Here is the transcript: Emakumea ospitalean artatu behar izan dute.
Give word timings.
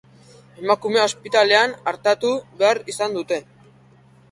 Emakumea 0.61 1.03
ospitalean 1.09 1.77
artatu 1.93 2.33
behar 2.63 2.83
izan 2.95 3.17
dute. 3.21 3.41